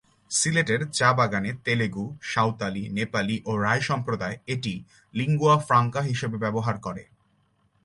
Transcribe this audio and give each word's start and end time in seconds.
সিলেটের 0.31 0.81
চা-বাগানে 0.89 1.51
তেলুগু, 1.65 2.05
সাঁওতালি, 2.23 2.83
নেপালি 2.89 3.37
ও 3.45 3.51
রাই 3.57 3.79
সম্প্রদায় 3.81 4.37
এটি 4.47 4.73
লিঙ্গুয়া 5.13 5.55
ফ্রাঙ্কা 5.59 6.01
হিসেবে 6.01 6.37
ব্যবহার 6.37 6.75
করে। 6.79 7.03